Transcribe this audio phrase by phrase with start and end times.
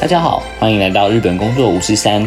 [0.00, 2.22] 大家好，欢迎来到日本工作五十三。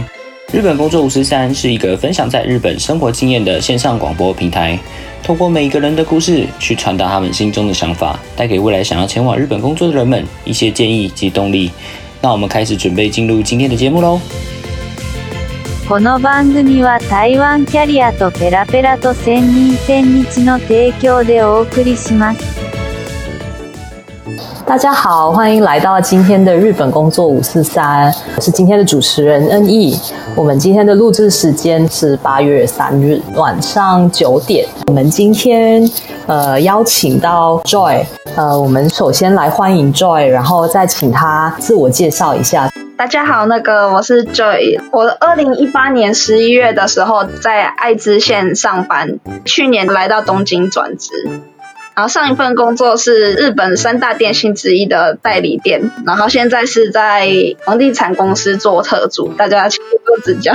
[0.52, 4.79] 日本工作五十三是一个分享在日本生活经验的线上广播平台，
[5.21, 11.69] 透过每一个人的故事，去传达他们心中的想法，带给未来想要前往日本工作的人们一些建议及动力。
[12.22, 14.19] 那我们开始准备进入今天的节目喽。
[15.88, 22.70] この番組は台湾キャリアとペラペラと千人千日の提供でお送りします。
[24.65, 29.99] 大家好，欢迎来到今天的日本工作五四三，我是今天的主持人恩义。
[30.37, 34.66] 我们今天的录制时间是八月三日晚上九点。
[34.87, 35.83] 我们今天
[36.27, 38.05] 呃邀请到 Joy，
[38.37, 42.71] 呃，我们首先来欢迎 Joy，然后再请他自我介绍一下。
[42.97, 51.11] 大家好，那个我是 Joy，我二零一八年十一月的时候在爱知县上班，去年来到东京转职。
[51.95, 57.29] 然后上一份工作是日本三大电信之一的代理店，然后现在是在
[57.66, 60.54] 房地产公司做特助，大家请多多指教。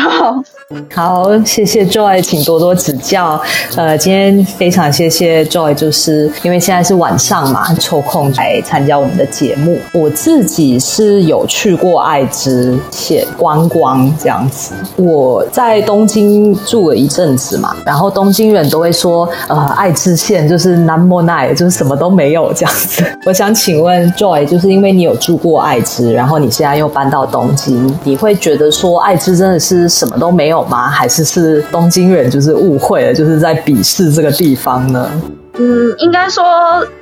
[0.94, 3.40] 好，谢谢 Joy，请多多指教。
[3.76, 9.80] 呃，今天非常谢谢 Joy，就是因为现在是晚上嘛，抽空来参加我们的节目。
[9.94, 21.27] 我自己是有去过爱知县观光这样子，我在东京住了一阵子嘛，然后东京人都会说，呃，爱知县就是南摩。
[21.28, 23.04] 奈就是什么都没有这样子。
[23.28, 30.88] 我想请问 Joy，就是因为你有住过爱知，然后你现在又搬到东京，你会觉得说爱知真的是什么都没有吗？
[30.88, 35.08] 还是是东京人就是误会了，就是在鄙视这个地方呢？
[35.60, 36.44] 嗯，应该说。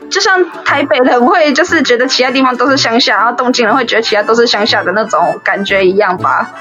[0.09, 6.52] 就像台北人会就是觉得其他地方都是乡下，然后东京人会觉得其他都是乡下的那种感觉一样吧？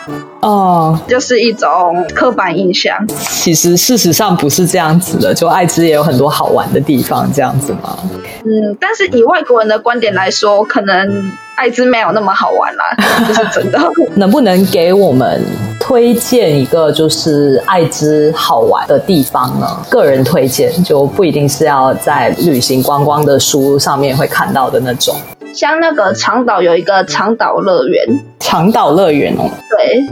[0.41, 3.07] 哦，就是一种刻板印象。
[3.09, 7.99] 其实事实上不是这样子的，就爱知也有很多好玩的地方，这样子吗？
[8.45, 11.33] 嗯，但是以外国人的观点来说，可能。
[11.57, 12.85] 爱知没有那么好玩啦，
[13.27, 13.79] 这是真的。
[14.17, 15.41] 能不能给我们
[15.79, 19.67] 推荐一个就是爱知好玩的地方呢？
[19.89, 25.15] 个人推荐就不一定是要在旅行观光的书上面会看到的那种。
[25.55, 30.05] 像那个长岛有一个长岛乐园，长岛乐园哦，对，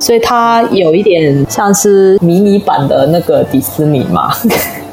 [0.00, 4.32] 所以它有一点像是迷你版的那个迪士尼嘛。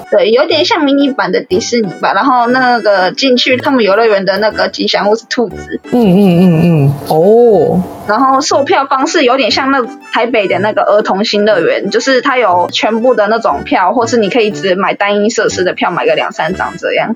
[0.10, 2.14] 对，有点像迷你版的迪士尼吧。
[2.14, 5.82] 然后那个进去他们游乐园的那个吉祥物是兔子。
[5.92, 6.94] 嗯嗯嗯嗯。
[7.10, 7.84] 哦。
[8.08, 17.16] 然后售票方式有点像那台北的那个儿童新乐园，就是它有全部的那种票，或是你可以只买单一设施的票，买个两三张这样。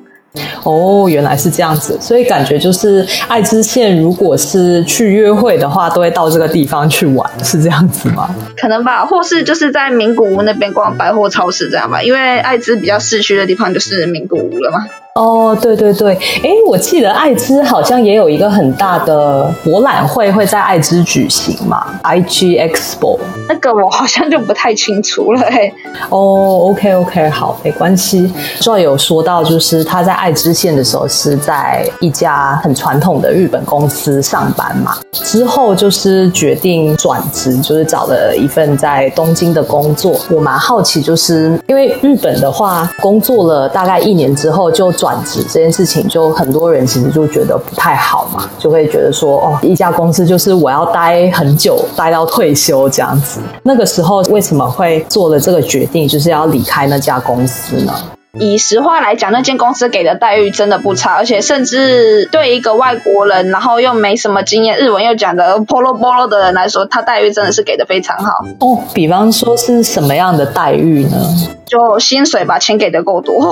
[0.64, 8.34] 哦，原来是这样子，所以感觉就是爱知县，如果是去约会的话，都会到这个地方去玩，是这样子吗？
[8.56, 14.86] 可能吧，或是就是在名古屋那边逛百货超市这样吧，因为爱知比较市区的地方就是名古屋了嘛。
[15.16, 23.20] 哦，对对对，哎，我记得爱知好像也有一个很大的博览会会在爱知举行嘛，IG Expo。
[23.50, 25.70] 那个我好像就不太清楚了，哎。
[26.10, 28.32] 哦，OK OK，好，没关系。
[28.62, 40.18] Joy 有说到，就是他在爱知县的时候是在一家很传统的日本公司上班嘛，之后就是决定转职，就是找了一份在东京的工作。
[40.30, 44.90] 我蛮好奇，就是因为日本的话，工作了大概一年之后就。
[45.02, 53.40] 转职这件事情，就很多人其实就觉得不太好嘛，就会觉得说，哦，一家公司就是我要待很久，待到退休这样子。
[53.64, 57.92] 那个时候为什么会做了这个决定，就是要离开那家公司呢？
[58.40, 68.32] 以实话来讲，那间公司给的待遇真的不差，而且甚至对一个外国人，然后又没什么经验，日文又讲的波罗波罗的人来说，他待遇真的是给的非常好。
[68.62, 71.18] 哦，比方说是什么样的待遇呢？
[71.66, 73.50] 就薪水吧，钱给的够多。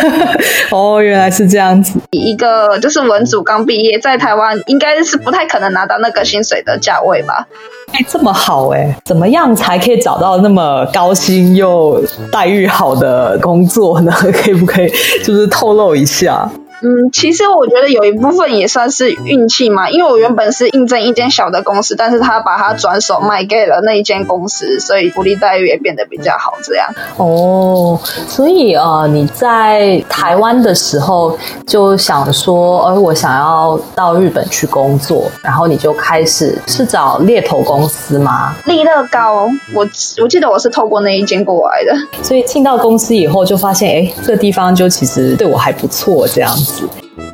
[0.70, 1.98] 哦，原来是这样子。
[2.10, 7.46] 一个就是文组刚毕业，在台湾应该是不太可能拿到那个薪水的价位吧。
[7.92, 14.12] 哎，这么好哎，怎么样才可以找到那么高薪又待遇好的工作呢？
[14.32, 14.92] 可以不可以
[15.24, 16.50] 就是透露一下？
[16.80, 26.52] 嗯，其实我觉得有一部分也算是运气嘛，因为我原本是应征一间小的公司，但是他把它转手卖给了那一间公司，所以福利待遇也变得比较好。
[26.62, 27.98] 这样哦，
[28.28, 31.36] 所以呃，你在台湾的时候
[31.66, 38.54] 就想说，呃，我想要到日本去工作，然后你就开始是找猎头公司吗？
[38.66, 39.86] 利乐高，我
[40.22, 41.92] 我记得我是透过那一间过来的，
[42.22, 46.54] 所以进到公司以后就发现，哎，这个地方就其实对我还不错，这样。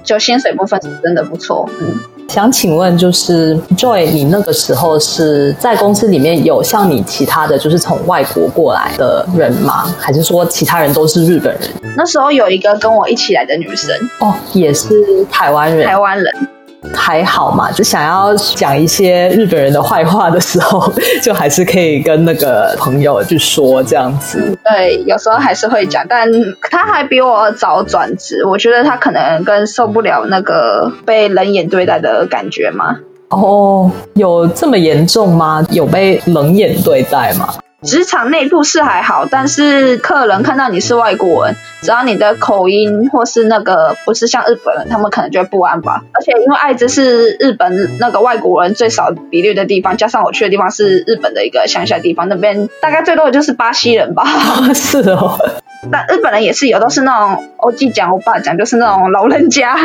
[0.02, 1.98] 就薪水部分是真的不错，嗯。
[2.26, 9.94] 想请问，就是 Joy，你那个时候是在公司里面有像你其他的就是从外国过来的人吗？
[9.98, 11.70] 还是说其他人都是日本人？
[11.96, 16.32] 那时候有一个跟我一起来的女生，哦，也是台湾人，台湾人。
[16.92, 20.92] 还好嘛，就想要讲一些日本人的坏话的时候，
[21.22, 24.56] 就还是可以跟那个朋友去说这样子。
[24.64, 26.28] 对，有时候还是会讲，但
[26.70, 32.98] 他还比我早转职，我觉得他可能更受不了那个被冷眼对待的感觉嘛。
[33.30, 35.64] 哦，有这么严重吗？
[35.70, 37.54] 有被冷眼对待吗？
[37.84, 46.02] 职场内部是还好，但是客人看到你是外国人，只要你的口音或是那个不是像日本人，他们可能就会不安吧。
[46.12, 54.24] 而且因为爱知是日本那个外国人最少比例的地方，加上我去的地方是日本的一个乡下地方，那边大概最多的就是巴西人吧。
[54.74, 55.38] 是哦，
[55.90, 59.76] 但日本人也是有，都是那种欧记讲、欧巴讲，就是那种老人家。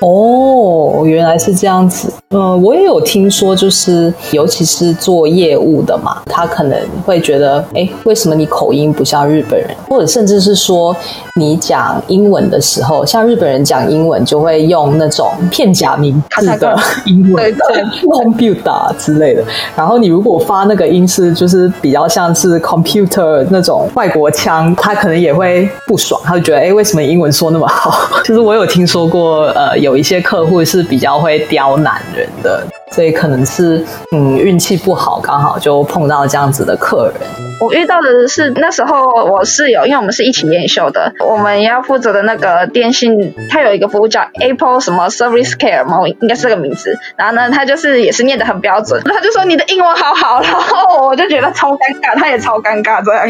[0.00, 2.12] 哦，原来是这样子。
[2.30, 9.68] 嗯，我也有听说，就是尤其是做业务的嘛，他可能会觉得，哎，为什么你口音不像日本人？
[9.88, 10.94] 或者甚至是说，
[11.34, 19.42] 你讲英文的时候，像日本人讲英文就会用那种片假名字的英文，对 computer 之类的。
[19.74, 28.08] 然后你如果发那个音是就是比较像是 computer 那种外国腔，他可能也也会不爽，他就觉得，哎，为什么英文说那么好？
[28.24, 37.47] 其 实我有听说过，呃，有一些客户是比较会刁难人的，所以可能是嗯运气不好，刚好就碰到这样子的客人。
[37.60, 46.96] 我遇到的是那时候我室友，因为我们是一起研修的，我们要负责的那个电信，它有一个服务叫 Apple 什么 Service Care 嘛，应该是这个名字。
[47.16, 53.28] 然后呢，他就是也是念得很标准，他就说你的英文好好，然后我就觉得超尴尬，他也超尴尬这样。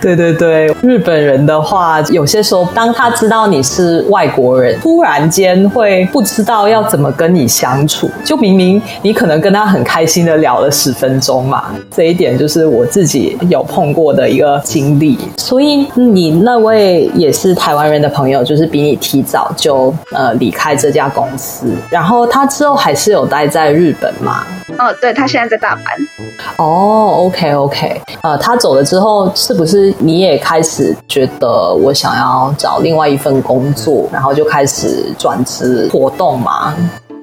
[0.00, 8.10] 对对对，日本人的话，有些时候当他知道你是外国人，突然间会不知道要怎么跟你相处。
[8.24, 15.18] 就明明你可能跟他很开心的聊了十分钟嘛，这一点就是我自己有碰过的一个经历。
[15.36, 24.44] 所以你那位也是台湾人的朋友，就是比你提早就呃离开这家公司，然后他之后还是有待在日本嘛？
[24.78, 25.80] 哦，对他现在在大阪。
[26.56, 36.74] 哦，OK OK，呃，他走了之后，是不是你也开始觉得我想要找另外一份工作，然后就开始转职活动嘛？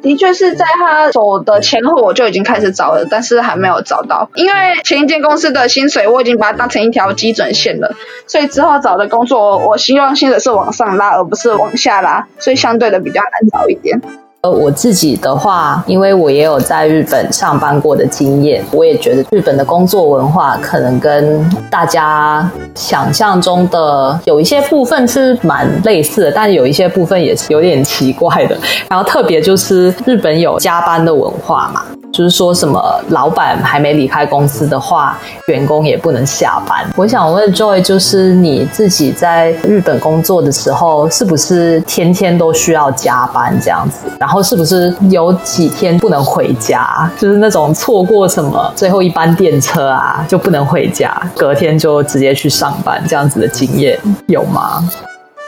[0.02, 4.54] 的确是在他走的前后，我就已经开始找了，但是还没有找到，因为
[4.84, 7.96] 前一间公司的薪水我已经把它当成一条基准线了，
[8.28, 14.02] 所以之后找的工作，我希望薪水是往上拉，而不是往下拉，所以相对的比较难找一点。
[14.44, 28.56] 呃，我自己的话，因为我也有在日本上班过的经验，我也觉得日本的工作文化可能跟大家想象中的有一些部分是蛮类似的，但有一些部分也是有点奇怪的。
[28.90, 31.82] 然后特别就是日本有加班的文化嘛。
[32.18, 35.16] 就是说什么老板还没离开公司的话，
[35.50, 36.84] 员工也不能下班。
[36.96, 44.08] 我想问 Joy，就是你自己在日本工作的时候，是不是天天都需要加班这样子？
[44.20, 47.08] 然后是不是有几天不能回家？
[47.20, 54.84] 就是那种错过什么最后一班电车啊，就不能回家，隔天就直接去上班这样子的经验有吗？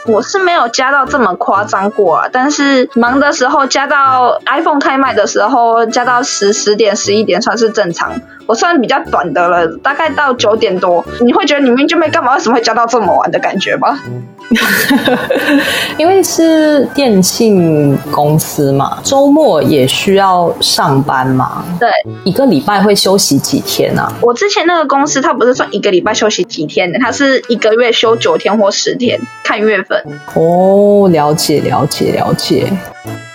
[0.10, 8.14] 我是没有加到这么夸张过啊，但是忙的时候加到 iPhone 开卖的时候加到十十点十一点算是正常。
[8.48, 14.00] 我算比较短的了，大概到九点多，你会觉得你明明就没干嘛，为什么会加到这么晚的感觉吧？
[15.98, 21.64] 因为是电信公司嘛，周末也需要上班嘛。
[21.80, 21.90] 对，
[22.24, 24.12] 一个礼拜会休息几天啊？
[24.21, 30.04] 我之前那个公司，它不是算一个礼拜休息几天的，它是一个月休九天或十天，看月份。
[30.33, 32.71] 哦，了解了解了解。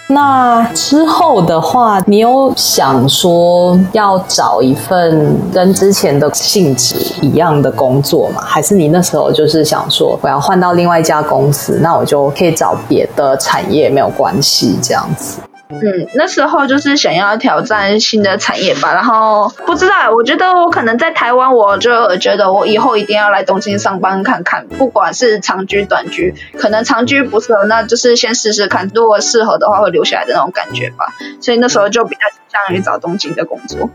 [0.06, 8.42] 那之后的话，你有想说要找一份跟之前的性质一样的工作吗？
[8.44, 15.38] 还是你那时候就是想说我要换到另外一家公司，那我就可以找别的产业没有关系这样子？
[15.70, 31.06] 嗯，那时候就是想要挑战新的产业吧，然后不知道，我觉得我可能在台湾，我就觉得我以后一定要来东京上班看看，不管是长居短居，可能长居不适合，那就是先试试看，如果适合的话会留下来的那种感觉吧。
[31.40, 33.88] 所以那时候就比较倾向于找东京的工作。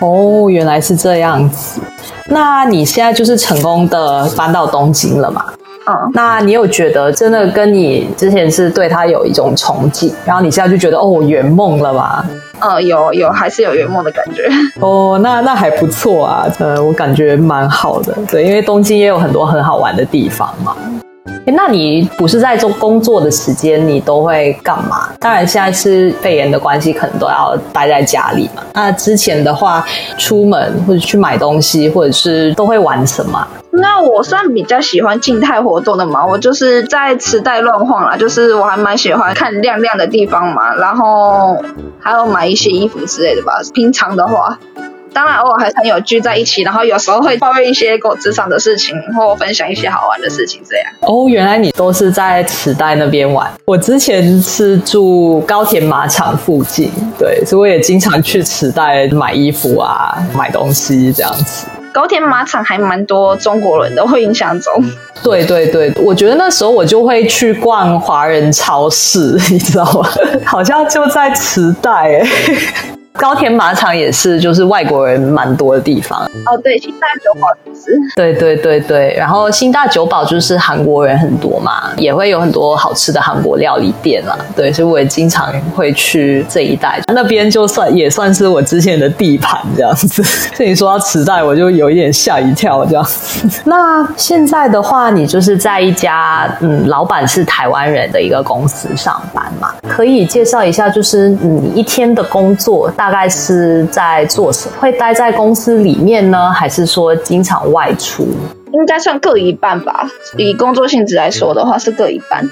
[0.00, 1.80] 哦，原来是这样子。
[2.26, 5.44] 那你现在就是成功的搬到东京了嘛？
[5.90, 12.24] 嗯，那你有觉得真的跟你之前是对他有一种憧憬，然后你现在就觉得哦圆梦了吗？
[12.60, 14.48] 呃，有有还是有圆梦的感觉。
[14.80, 18.14] 哦，那那还不错啊，呃，我感觉蛮好的。
[18.30, 20.76] 对，因为东京也有很多很好玩的地方嘛。
[21.46, 25.08] 那你不是在做工作的时间，你都会干嘛？
[25.18, 28.62] 当然现在是肺炎的关系，可能都要待在家里嘛。
[28.74, 29.84] 那之前的话，
[30.16, 33.46] 出门或者去买东西，或者是都会玩什么？
[33.72, 41.56] 那我算比较喜欢静态活动的嘛，我就是在池袋乱晃啦，就是我还蛮喜欢看亮亮的地方嘛，然后
[41.98, 43.52] 还有买一些衣服之类的吧。
[43.72, 44.58] 平常的话。
[45.12, 50.86] 当然，偶尔还是很有聚在一起，然后有时候会抱怨一些狗职场的事情，或分享一些好玩的事情，这样。
[51.00, 53.50] 哦，原来你都是在池袋那边玩。
[53.66, 61.66] 我之前是住高田马场附近，对，所以我也经常去池袋买衣服啊，买东西这样子。
[61.92, 64.72] 高田马场还蛮多中国人的，我印象中。
[65.24, 70.08] 对对对，我觉得那时候我就会去逛华人超市， 你知道吗？
[70.46, 72.26] 好像就在池袋哎。
[73.14, 76.20] 高田马场也是，就是外国人蛮多的地方。
[76.46, 77.98] 哦，对，新大久保也是。
[78.14, 84.38] 对对对对，然后新大久保就是韩国人很多嘛，也会有很多好吃的韩国料理店啦。
[84.54, 90.22] 对，所以我也经常会去这一带，那边就算也算是我之前的地盘这样子。
[90.54, 93.60] 所以你说到磁带，我就有一点吓一跳这样子。
[93.66, 99.74] 那现在的话，你就是在一家嗯，老板是台湾人的一个公司上班嘛？
[99.88, 102.88] 可以介绍一下，就是你一天的工作。
[103.00, 104.74] 大概是在做什么？
[104.80, 108.26] 会待在公司里面呢，还是说经常外出？
[108.72, 110.08] 应该算各一半吧。
[110.36, 112.48] 以工作性质来说的话，是各一半。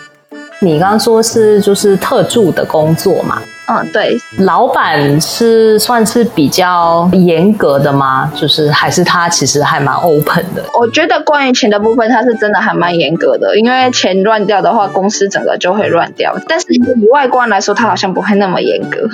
[0.61, 3.41] 你刚刚说是就是特助的工作嘛？
[3.69, 4.19] 嗯，对。
[4.39, 8.33] 老板是算是比较严格的吗？
[8.35, 10.65] 就是还是他其实还蛮 open 的？
[10.75, 13.57] 我觉得关于钱的部分，他是真的还蛮严格的。
[13.57, 16.35] 因为钱乱掉的话，公司整个就会乱掉。
[16.49, 19.09] 但是以外观来说，他好像不会那么严格。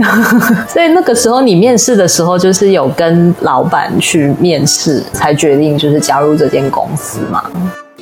[0.68, 7.44] 所以那个时候你面试的时候，就是有跟老板去面试，才决定就是加入这间公司嘛。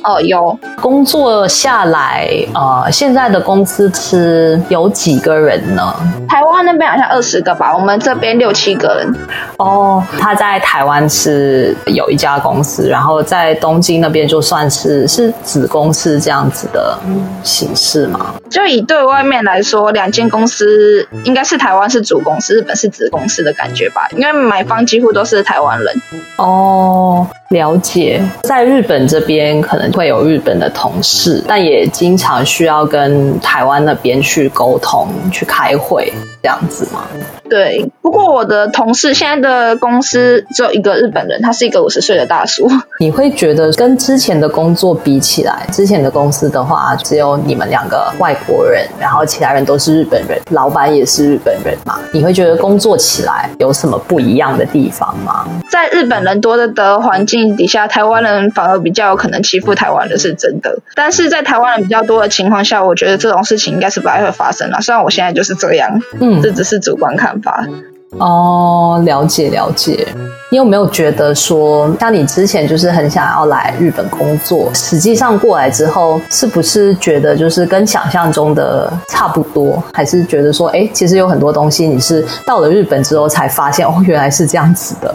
[0.03, 5.93] 哦，有工作下来，呃，现在的公司是有几个人呢？
[6.27, 9.15] 台湾那边好像二十个吧，我们这边六七个人。
[9.57, 16.97] 哦，他在台湾是有一家公司，然后在东京那边就算是是子公司这样子的
[17.43, 18.33] 形式嘛？
[18.49, 24.07] 就以对外面来说，两间公司应该是台湾是主公司，日本是子公司的感觉吧？
[24.15, 26.01] 因为买方几乎都是台湾人。
[26.37, 27.27] 哦。
[27.49, 36.13] 了解，在日本这边可能会有日本的同事，但也经常需要跟台湾那边去沟通、去开会
[36.43, 37.05] 这样子吗？
[37.49, 42.69] 对，不过我的同事现在的公司只有一个日本人，他是一个五十岁的大叔。
[42.99, 51.99] 你会觉得跟之前的工作比起来，之前的公司的话，只有你们两个外国人，然后其他人都是日本人，老板也是日本人嘛？
[52.13, 55.47] 你会觉得工作起来有什么不一样的地方吗？
[55.79, 60.77] 在日本人多的的环境底下，台湾人反而比较有可能欺负台湾人，是真的。
[60.93, 64.81] 但是在台湾人比较多的情况下，我觉得这种事情应该是不太会发生了。
[64.81, 67.39] 虽然我现在就是这样，嗯，这只是主观看。
[67.41, 67.65] 法
[68.17, 70.05] 哦，了解了解。
[70.49, 79.81] 你有没有觉得说，像你之前就是很想要来日本工作，实际上过来之后，是不是觉得就是跟想象中的差不多？
[79.93, 85.13] 还是觉得说，哎，其实有很多东西你是到了日本之后才发现，哦，原来是这样子的。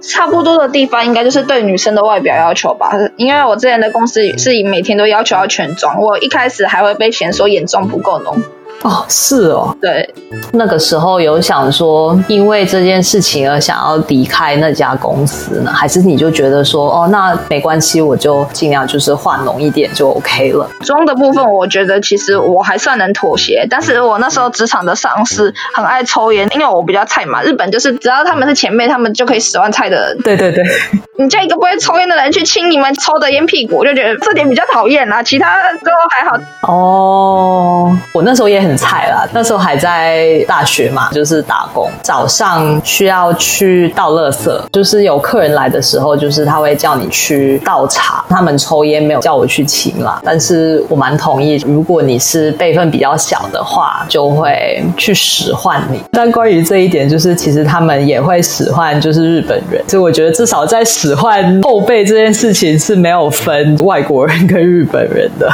[0.00, 8.42] 差不多的地方应该就是对女生的外表要求吧，因为我之前的公司是以每天都要求要全妆，我一开始还会被嫌说眼妆不够浓。
[8.82, 10.08] 哦，是哦，对，
[10.52, 20.70] 那个时候有想说，因为这件事情而想要离开那家公司呢，还是你就觉得说，哦，那没关系，我就尽量就是化浓一点就 OK 了。
[20.82, 30.18] 妆的部分，我觉得其实我还算能妥协，但是我那时候职场的上司很爱抽烟，因为我比较菜嘛，日本就是只要他们是前辈，他们就可以使唤菜的人。
[30.22, 30.64] 对对对，
[31.16, 36.72] 你叫一个不会抽烟的人去亲你们抽的烟屁股，我就觉得这点比较讨厌啊，其他都还好。
[36.72, 38.67] 哦，我那时候也很。
[38.68, 56.02] 很菜啦，那时候还在大学嘛，就是打工，早上需要去倒垃圾，就是有客人来的时候，就是他会叫你去倒茶，他们抽烟没有叫我去请啦，但是我蛮同意，如果你是辈分比较小的话，就会去使唤你。
[56.12, 65.48] 但关于这一点，就是其实他们也会使唤，就是日本人，所以我觉得至少在使唤后辈这件事情是没有分外国人跟日本人的。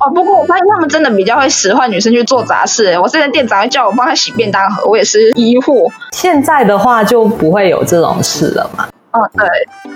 [0.00, 2.53] 哦，不过我发现他们真的比较会使唤女生去做杂。
[2.54, 5.90] 杂事，我之前店长叫我帮他洗便当盒，我也是疑惑。
[6.12, 8.86] 现在的话就不会有这种事了嘛？
[9.14, 9.46] 哦，对。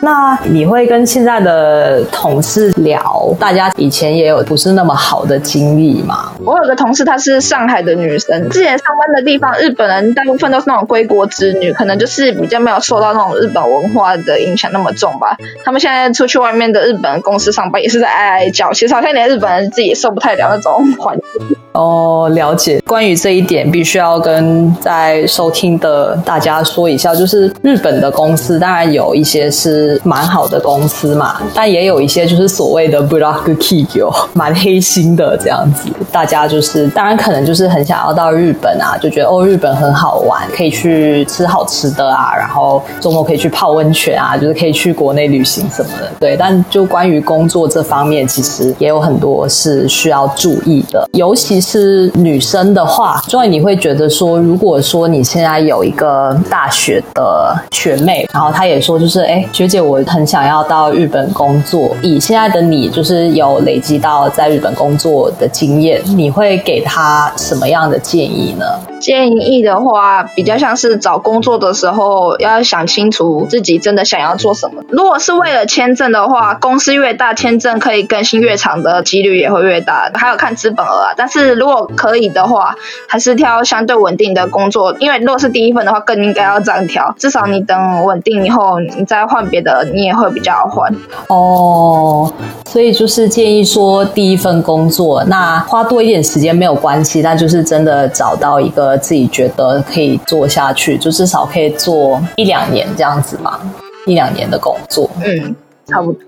[0.01, 6.33] 那你会跟现在的同事聊，大家以前也有不是那么好的经历吗？
[6.45, 15.37] 我有个同事，她是上海的女生，之前上班的地方，日本人大部分都是那种归国子女，可能就是比较没有受到那种日本文化的影响那么重吧。
[15.65, 21.57] 他们现在出去外面的日本公司上班，也是在哀哀叫，其实好像连日本人自己也受不太了那种环境。
[21.73, 22.81] 哦，了解。
[22.87, 29.08] 关于这一点，必须要跟在收听的大家说一下，就是日本的公司当然有。
[29.09, 35.88] 有一些是蛮好的公司嘛，但也有一些就是所谓的 black key 有蛮黑心的这样子。
[36.12, 46.11] 大家就是当然可能就是很想要到日本啊，就觉得哦日本很好玩，可以去吃好吃的啊，然后周末可以去泡温泉啊，就是可以去国内旅行什么的。
[46.21, 61.97] 对，但就关于工作这方面，其实也有很多是需要注意的，尤其是女生的话，所以你会觉得说，如果说你现在有一个大学的学妹，然后她也说就是，哎，学姐，我很想要到日本工作。
[62.02, 68.64] 以现在的你，就是有累积到在日本工作的经验，你会给他什么样的建议呢？
[69.00, 74.83] 建议的话，比较像是找工作的时候要想清楚自己真的想要做什么。
[74.88, 80.11] 如果是为了签证的话，公司越大，签证可以更新越长的几率也会越大。
[80.14, 81.12] 还有看资本额啊。
[81.17, 82.75] 但是如果可以的话，
[83.07, 87.14] 还是挑相对稳定的工作，因为如果是第一份的话，更应该要这样挑。
[87.17, 90.95] 至少你等稳定以后，你再换别的，你也会比较好换。
[91.28, 92.33] 哦，
[92.68, 98.99] 所以就是建议说，第一份工作那花多一点时间没有关系，但就是真的找到一个。
[98.99, 103.59] 自己觉得可以做下去，就至少可以做一两年这样子嘛，
[104.07, 106.21] 一两年的工作，嗯，差不多。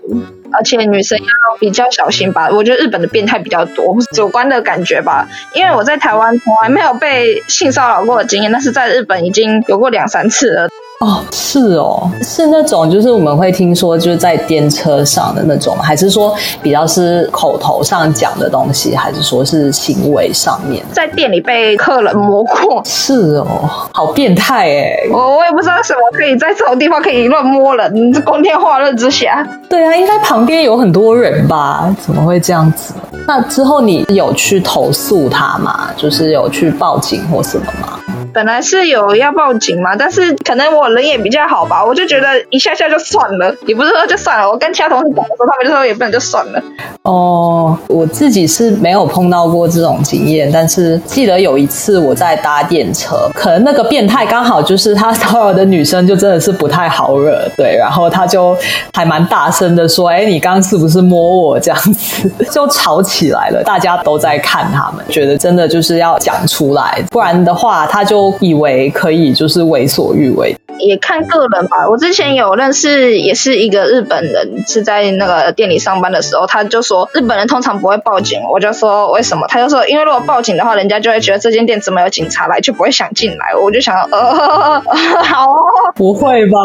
[0.51, 1.25] 而且女生要
[1.59, 5.27] 比较小心吧，我觉得日本的变态比较多，主观的感觉吧。
[5.53, 10.69] 因为我在台湾从来没有被性骚扰过的经验，但是在日本已经有过两三次了。
[11.01, 20.83] 哦，是哦，是那种就是我们会听说就是在电车上的那种，还是说比较是口头上讲的东西，还是说是行为上面？
[20.91, 22.83] 在店里被客人摸过？
[22.85, 23.47] 是哦，
[23.93, 24.93] 好变态哎！
[25.11, 29.43] 我我也不知道什么可以在这种地方可以乱摸人，这光天化日之下。
[29.67, 31.93] 对啊，应该旁边有很多人吧？
[31.99, 32.93] 怎么会这样子？
[33.27, 35.89] 那之后你有去投诉他吗？
[35.97, 37.97] 就是有去报警或什么吗？
[38.33, 44.49] 本来是有要报警嘛，但是可能我人也比较好吧，我就觉得一下下就算了，也不是说就算了。
[44.49, 46.63] 我跟其他同事讲的时候，他们就说也不能就算了。
[47.03, 58.55] 哦，我自己是没有碰到过这种经验，但是记得有一次我在搭电车，可能那个变态刚好就是他骚扰的女生，就真的是不太好惹，对，然后他就
[58.93, 68.20] 还蛮大声的说：“哎，你刚刚是不是摸我？”这样子就吵起来了，大家都在看他们，觉得真的就是要讲出来，不然的话他就。
[68.21, 71.89] 都以为可以就是为所欲为，也看个人吧。
[71.89, 78.39] 我之前有认识，也是一个日本人，是在那个店里上班的时候，他就说日本人通常不会报警。
[78.51, 79.47] 我就说为什么？
[79.47, 83.55] 他就说因为如果报警的话，人家就会觉得这间店怎么有警察来，就不会想进来。
[83.55, 84.79] 我就想，呃，
[85.23, 85.47] 好，
[85.95, 86.59] 不会吧？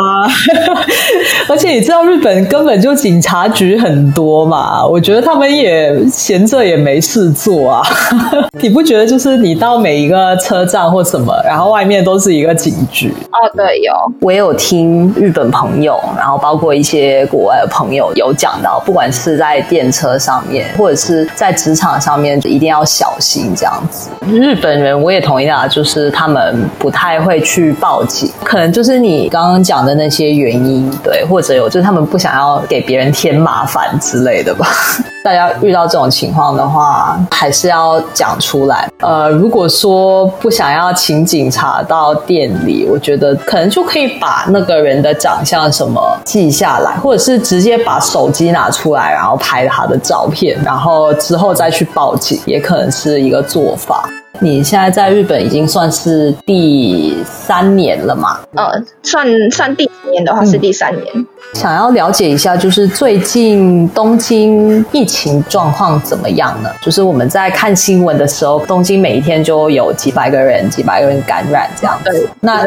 [1.49, 7.83] 而且你知道日本根本就警察局很多嘛，我觉得他们也闲着也没事做啊。
[8.61, 11.33] 你不觉得就是你到每一个车站或什么？
[11.47, 24.11] 然后外面都是一个警局哦，对，有我有听日本朋友，然后包括一些国外的朋友有讲到，不管是在电车上面，或者是在职场上面，一定要小心这样子。
[24.27, 34.67] 日本人我也同意啊，就是他们不太会去报警，可能就是你刚刚讲的那些原因，对，或者有就是他们不想要给别人添麻烦之类的吧。
[35.27, 38.89] 大家遇到这种情况的话，还是要讲出来。
[39.01, 54.09] 呃，如果说不想要请警察到店里，我觉得可能就可以把那个人的长相什么记下来，或者是直接把手机拿出来，然后拍他的照片，然后之后再去报警，也可能是一个做法。
[54.41, 58.39] 你现在在日本已经算是第三年了嘛？
[58.55, 61.27] 呃，算算第几年的话是第三年。
[61.55, 66.69] 想要了解一下，就是最近东京疫情状况怎么样呢？
[66.83, 71.99] 就是我们在看新闻的时候，东京每一天就有几百个人、几百个人感染这样。
[72.05, 72.65] 对，那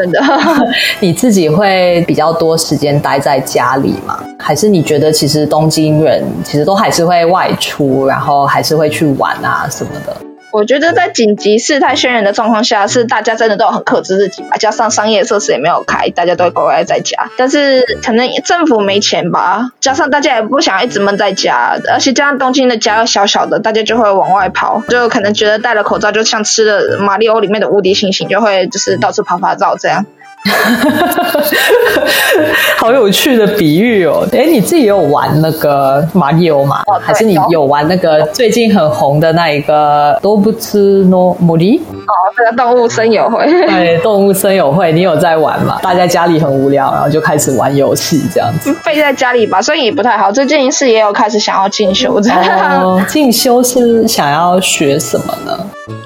[0.98, 4.18] 你自己会比较多时间待在家里吗？
[4.38, 10.16] 还是你觉得其实东京人其实都还是会外出，然后还是会去玩啊什么的？
[10.52, 14.56] 我觉得在紧急事态宣言的状况下，是大家真的都很克制自己吧。
[14.58, 17.30] 加上商业设施也没有开，大家都乖乖在家。
[17.36, 30.04] 但是可能政府没钱吧，加上大家也不想一直闷在家，而且加上东京的家又小小的，大家就会往外跑，就可能觉得戴了口罩就像吃了马里奥里面的无敌星星，就会就是到处跑跑照这样。
[32.78, 34.26] 好有趣的比喻哦！
[34.32, 36.82] 哎，你自己有玩那个马里奥吗？
[37.02, 41.82] 还是你有玩那个最近很红的那一个多不吃诺莫里？
[42.10, 45.78] 哦，这个动物森友会，对，动物森友会，你有在玩吗？
[45.80, 48.74] 大家家里很无聊，然后就开始玩游戏这样子。
[48.82, 50.32] 废在家里吧，所以也不太好。
[50.32, 52.82] 最近是也有开始想要进修这样。
[52.82, 55.56] 哦， 进修是想要学什么呢？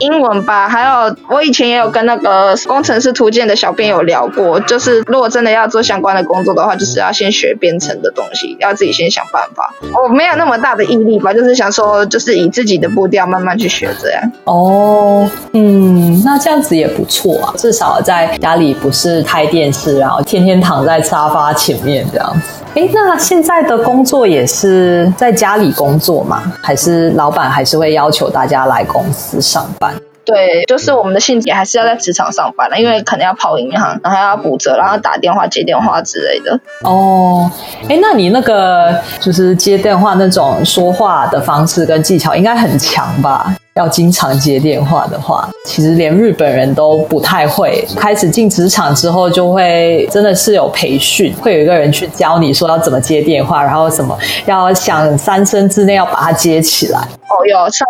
[0.00, 9.72] 英文吧，还有我以前也有跟那个工程师图鉴的小编有聊过，就是如果真的要做相关的工作的话，就是要先学编程的东西，要自己先想办法。
[10.02, 14.22] 我没有那么大的毅力吧，就是想说，就是以自己的步调慢慢去学这样。
[14.44, 15.93] 哦，嗯，
[16.24, 22.62] 那这样子也不错啊，至少在家里不是开电视，然后天天躺在沙发前面这样子。
[22.74, 26.42] 哎，那现在的工作也是在家里工作吗？
[26.62, 29.94] 还是老板还是会要求大家来公司上班？
[30.24, 36.58] 对，就是我们的性质还是要在职场上班的，因为可能要跑银行，然后要补折，然后打电话接电话之类的。
[36.82, 37.50] 哦，
[37.88, 43.54] 哎，那你那个就是接电话那种说话的方式跟技巧应该很强吧？
[43.74, 47.84] 要经常接电话的话，其实连日本人都不太会。
[47.96, 57.00] 开始进职场之后，就会真的是有培训，会有一个人去教你说要怎么接电话，然后什么要想三声之内要把它接起来。
[57.00, 57.84] 哦，有上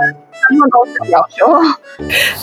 [0.48, 1.46] 他们公司要求。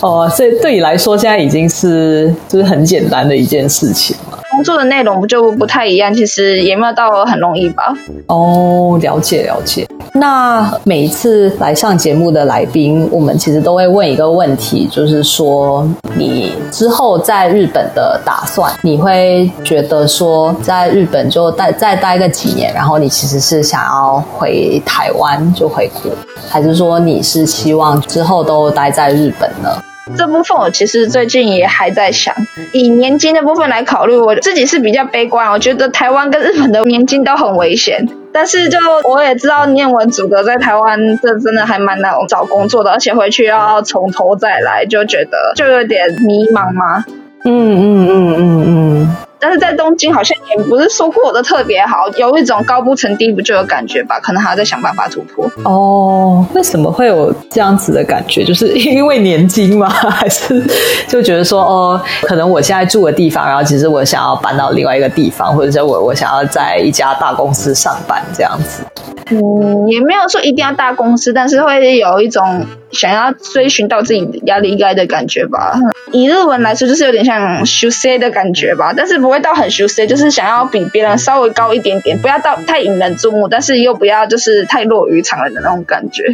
[0.06, 4.38] 哦，所以对你来说，现在已经是就是很简单的一件事情了。
[4.50, 7.94] 工作的内容不就不太一样，其实也没有到很容易吧。
[8.26, 9.86] 哦，了解了解。
[10.14, 26.12] 那每一次来上节目的来宾，我们其实都会问一个问题，就是说你之后在日本的打算，你会觉得说在日本就待再待个几年，然后你其实是想要回台湾就回国，
[26.48, 29.70] 还是说你是希望之后都待在日本呢？
[30.16, 32.34] 这部分我其实最近也还在想，
[32.72, 35.50] 以年金的部分来考虑，我自己是比较悲观。
[35.50, 47.04] 我觉得台湾跟日本的年金都很危险，但是就我也知道念文组的在台湾这真的还蛮难找工作的，而且回去要从头再来，就觉得就有点迷茫嘛。
[47.44, 49.16] 嗯嗯嗯嗯嗯。
[49.42, 55.50] 但是在东京好像也不是说过得特别好，有一种高不成低不就的感觉吧，可能还要再想办法突破。
[55.64, 58.44] 哦，为什么会有这样子的感觉？
[58.44, 59.88] 就是因为年金吗？
[59.88, 60.62] 还是
[61.08, 68.84] 就觉得说，哦，可能我现在住的地方，然后其实我想要搬到另外一个地方，或者是我我想要在一家大公司上班这样子。
[69.30, 75.78] 嗯，也没有说一定要大公司，但是会有一种想要追寻到自己压力该的感觉吧。
[76.12, 86.24] 以日文来说，就是有点像修 C 的感觉吧，但是不会到很修 C，就是想要比别人稍微高一点点，不要到太引人注目，但是又不要就是太落于常人的那种感觉。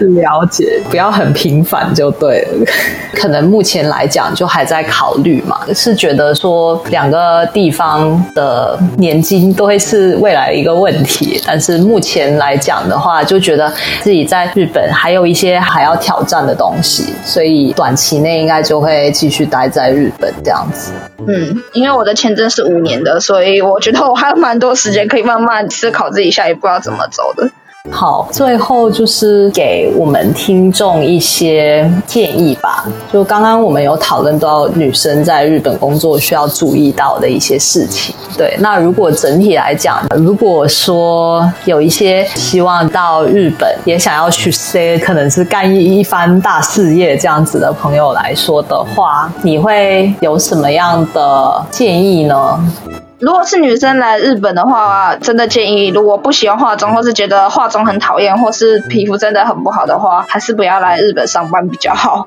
[0.00, 2.64] 了解，不要很平凡就对了。
[3.12, 20.92] 可能目前来讲就还在考虑嘛，是觉得说两个地方的年金都会是未来一个问题，但是目前来讲的话，就觉得自己在日本还还有一些还要挑战的东西，所以短期内应该就会继续待在日本这样子。
[21.26, 27.50] 嗯，因为我的签证是五年的，所以我觉得我还有蛮多时间可以慢慢思考自己下一步要怎么走的。
[27.88, 32.86] 好，最后就是给我们听众一些建议吧。
[33.10, 38.14] 就刚刚我们有讨论到女生在日本工作需要注意到的一些事情。
[38.36, 52.72] 对，那如果整体来讲，如果说有一些希望到日本，也想要去 say 可能是干一一番大事业这样子的朋友来说的话，你会有什么样的建议呢？
[53.20, 62.26] 如果是女生来日本的话，真的建议，如果不喜欢化妆，或是觉得化妆很讨厌，或是皮肤真的很不好的话，还是不要来日本上班比较好。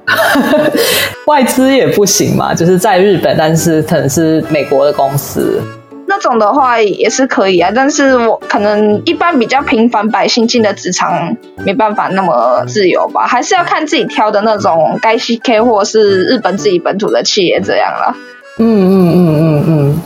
[1.26, 5.60] 外资也不行嘛，就是在日本，但是可能是美国的公司
[6.06, 7.72] 那种的话也是可以啊。
[7.74, 18.16] 但是我可能一般比较平凡百姓进的职场没办法那么自由吧，还是要看自己挑的那种该 CK 或是日本自己本土的企业这样了。
[18.60, 20.02] 嗯嗯嗯嗯嗯。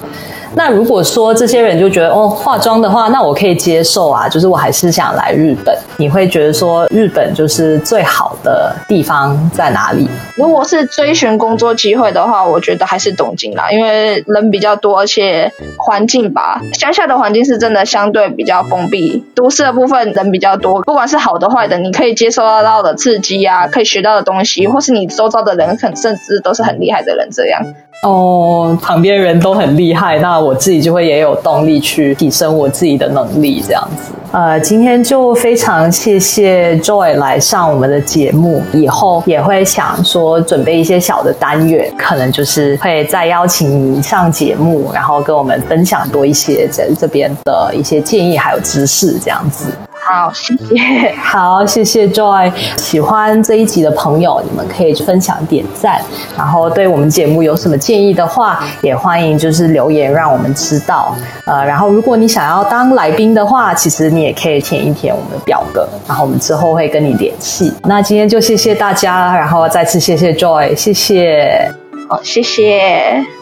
[0.57, 5.77] 那如果说这些人就觉得哦，化妆的话，那我可以接受啊，就是我还是想来日本。
[5.97, 10.09] 你会觉得说日本就是最好的地方在哪里？
[10.35, 27.61] 如果是追寻工作机会的话，我觉得还是东京啦，因为人比较多，而且环境吧，乡下的环境是真的相对比较封闭，都市的部分人比较多，不管是好的坏的，你可以接受得到的刺激啊，可以学到的东西，或是你周遭的人，可能甚至都是很厉害的人，这样。
[28.03, 34.13] 哦，旁边人都很厉害，那我自己就会也有动力去提升我自己的能力，这样子。
[34.31, 49.65] 呃，今天就非常谢谢 Joy 来上我们的节目，以后也会想说准备一些小的单元，可能就是会再邀请你上节目，然后跟我们分享多一些在这边的一些建议还有知识，这样子。
[50.09, 51.13] 好，谢谢。
[51.21, 52.49] 好，谢谢 Joy。
[52.77, 56.01] 喜欢这一集的朋友，你们可以分享、点赞，
[56.37, 61.13] 然后对我们节目有什么建议的话，也欢迎就是留言让我们知道。
[61.45, 67.73] 呃，然后如果你想要当来宾的话，其实你也可以填一填我们的表格，然后我们之后会跟你联系。
[67.83, 71.69] 那今天就谢谢大家，然后再次谢谢 Joy，谢谢。
[72.07, 73.36] 好，谢谢。